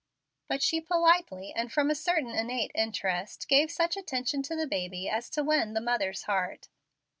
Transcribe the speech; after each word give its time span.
But 0.47 0.63
she 0.63 0.81
politely, 0.81 1.53
and 1.53 1.71
from 1.71 1.91
a 1.91 1.93
certain 1.93 2.31
innate 2.31 2.71
interest, 2.73 3.47
gave 3.47 3.69
such 3.69 3.95
attention 3.95 4.41
to 4.41 4.55
the 4.55 4.65
baby 4.65 5.07
as 5.07 5.29
to 5.29 5.43
win 5.43 5.75
the 5.75 5.79
mother's 5.79 6.23
heart. 6.23 6.69